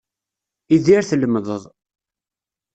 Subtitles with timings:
[0.75, 1.63] Idir tlemdeḍ.